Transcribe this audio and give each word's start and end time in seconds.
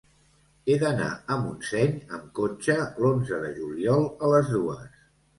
He 0.67 0.75
d'anar 0.83 1.09
a 1.33 1.35
Montseny 1.41 1.91
amb 2.17 2.23
cotxe 2.39 2.77
l'onze 3.03 3.39
de 3.43 3.51
juliol 3.59 4.07
a 4.29 4.33
les 4.33 4.49
dues. 4.55 4.97